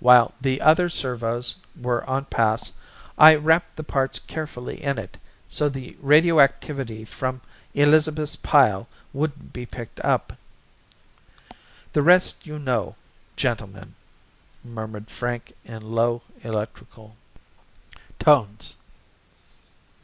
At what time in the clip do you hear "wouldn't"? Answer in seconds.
9.12-9.52